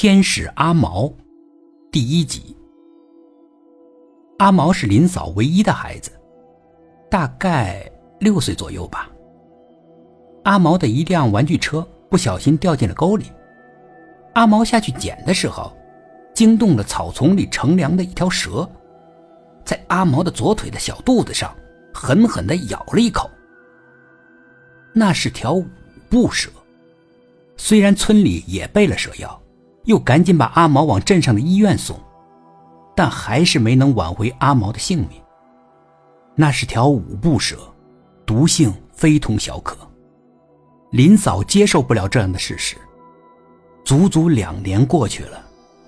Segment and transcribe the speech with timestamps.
[0.00, 1.12] 天使阿毛，
[1.90, 2.56] 第一集。
[4.38, 6.12] 阿毛是林嫂唯一的孩子，
[7.10, 7.90] 大概
[8.20, 9.10] 六岁左右吧。
[10.44, 13.24] 阿毛的一辆玩具车不小心掉进了沟里，
[14.34, 15.76] 阿毛下去捡的时候，
[16.32, 18.70] 惊动了草丛里乘凉的一条蛇，
[19.64, 21.52] 在阿毛的左腿的小肚子上
[21.92, 23.28] 狠狠的咬了一口。
[24.92, 25.66] 那是条五
[26.08, 26.48] 步蛇，
[27.56, 29.42] 虽然村里也备了蛇药，
[29.88, 31.98] 又赶紧把阿毛往镇上的医院送，
[32.94, 35.18] 但还是没能挽回阿毛的性命。
[36.34, 37.56] 那是条五步蛇，
[38.26, 39.78] 毒性非同小可。
[40.90, 42.76] 林嫂接受不了这样的事实，
[43.82, 45.42] 足足两年过去了，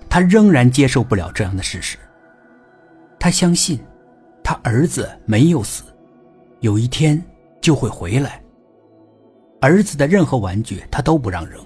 [0.09, 1.95] 她仍然接受不了这样的事实。
[3.19, 3.79] 她相信，
[4.43, 5.83] 她儿子没有死，
[6.61, 7.23] 有一天
[7.61, 8.41] 就会回来。
[9.61, 11.63] 儿子的任何玩具他都不让扔，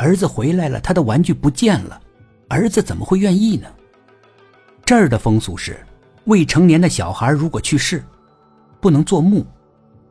[0.00, 2.00] 儿子回来了，他的玩具不见了，
[2.48, 3.68] 儿子怎么会愿意呢？
[4.82, 5.78] 这儿的风俗是，
[6.24, 8.02] 未成年的小孩如果去世，
[8.80, 9.44] 不能做墓，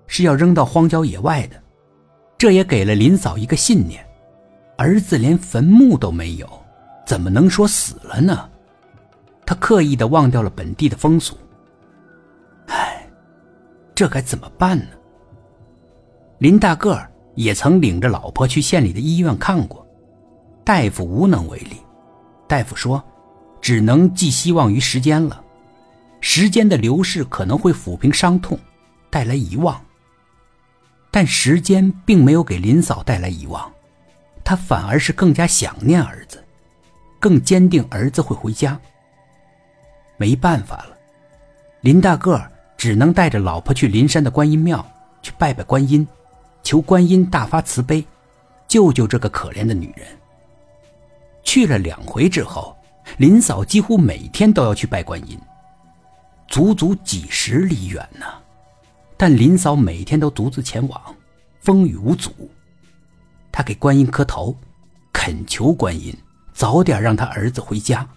[0.06, 1.60] 是要扔到荒郊野外的。
[2.38, 4.06] 这也给了林嫂一个信念：
[4.78, 6.48] 儿子连坟墓都没有，
[7.04, 8.48] 怎么能说死了呢？
[9.44, 11.36] 他刻意的忘掉了本地的风俗。
[12.68, 13.10] 唉，
[13.96, 14.92] 这该怎么办呢？
[16.38, 19.86] 林大个儿也曾领着老婆去县里的医院看过，
[20.64, 21.78] 大夫无能为力。
[22.48, 23.04] 大夫说，
[23.62, 25.44] 只能寄希望于时间了。
[26.22, 28.60] 时间的流逝可能会抚平伤痛，
[29.10, 29.80] 带来遗忘。
[31.12, 33.72] 但时间并没有给林嫂带来遗忘，
[34.44, 36.44] 她反而是更加想念儿子，
[37.20, 38.80] 更坚定儿子会回家。
[40.18, 40.98] 没办法了，
[41.82, 44.86] 林大个儿只能带着老婆去林山的观音庙
[45.22, 46.06] 去拜拜观音。
[46.70, 48.06] 求观音大发慈悲，
[48.68, 50.06] 救救这个可怜的女人。
[51.42, 52.78] 去了两回之后，
[53.18, 55.36] 林嫂几乎每天都要去拜观音，
[56.48, 58.28] 足足几十里远呢。
[59.18, 61.02] 但林嫂每天都独自前往，
[61.60, 62.32] 风雨无阻。
[63.52, 64.56] 她给观音磕头，
[65.12, 66.16] 恳求观音
[66.54, 68.08] 早点让她儿子回家。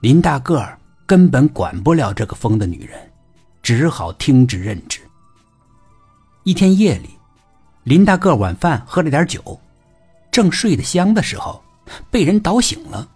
[0.00, 2.98] 林大个儿根本管不了这个疯的女人，
[3.62, 4.98] 只好听之任之。
[6.44, 7.10] 一天夜里，
[7.84, 9.60] 林大个晚饭喝了点酒，
[10.30, 11.62] 正睡得香的时候，
[12.10, 13.08] 被人捣醒了，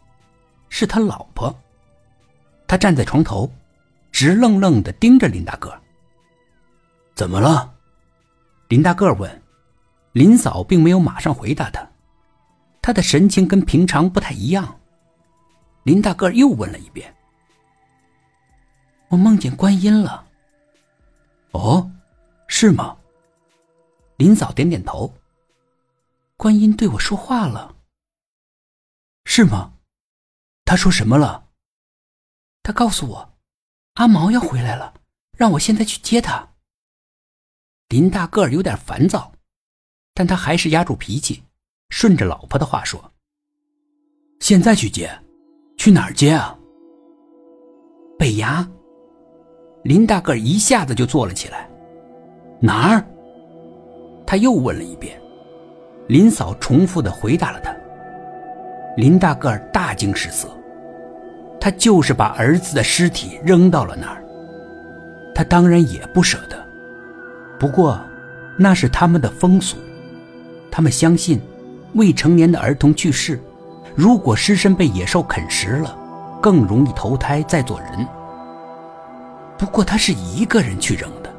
[0.69, 1.55] 是他老婆。
[2.69, 3.51] 他站在床头，
[4.13, 5.77] 直愣愣的盯着林大个。
[7.15, 7.73] 怎么了？
[8.69, 9.43] 林大个问。
[10.13, 11.87] 林嫂并没有马上回答他，
[12.81, 14.79] 他的神情跟平常不太一样。
[15.83, 17.15] 林大个又问了一遍
[19.09, 20.25] ：“我梦见观音了。”
[21.53, 21.91] 哦，
[22.47, 22.97] 是吗？
[24.17, 25.13] 林嫂点点头。
[26.37, 27.77] 观音对我说话了，
[29.25, 29.75] 是吗？
[30.65, 31.49] 他说什么了？
[32.63, 33.35] 他告诉我，
[33.95, 34.95] 阿毛要回来了，
[35.37, 36.49] 让我现在去接他。
[37.89, 39.33] 林大个儿有点烦躁，
[40.13, 41.45] 但他还是压住脾气，
[41.89, 43.13] 顺着老婆的话说
[44.41, 45.11] ：“现在去接，
[45.79, 46.59] 去哪儿接啊？”
[48.19, 48.69] 北衙。
[49.85, 51.71] 林大个儿一下子就坐了起来，
[52.61, 53.07] 哪儿？
[54.27, 55.17] 他又问了一遍，
[56.09, 57.75] 林嫂重复的回答了他。
[58.97, 60.49] 林大个儿大惊失色，
[61.61, 64.23] 他就是把儿子的尸体扔到了那儿。
[65.35, 66.57] 他当然也不舍得，
[67.59, 68.01] 不过
[68.59, 69.77] 那是他们的风俗，
[70.71, 71.41] 他们相信
[71.93, 73.39] 未成年的儿童去世，
[73.95, 75.95] 如果尸身被野兽啃食了，
[76.41, 78.07] 更容易投胎再做人。
[79.59, 81.31] 不过他是一个人去扔的，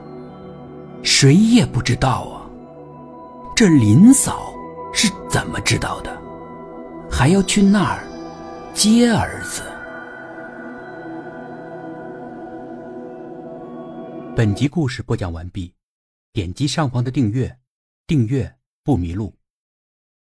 [1.02, 2.37] 谁也不知道啊。
[3.57, 4.53] 这林嫂
[4.94, 6.16] 是怎么知道的？
[7.09, 8.07] 还要去那儿
[8.72, 9.63] 接儿子？
[14.35, 15.73] 本集故事播讲完毕，
[16.34, 17.57] 点击上方的订阅，
[18.06, 18.53] 订阅
[18.84, 19.34] 不迷路。